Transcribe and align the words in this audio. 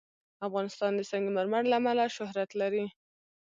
افغانستان 0.47 0.91
د 0.95 1.01
سنگ 1.11 1.25
مرمر 1.37 1.63
له 1.69 1.75
امله 1.79 2.05
شهرت 2.17 2.49
لري. 2.61 2.85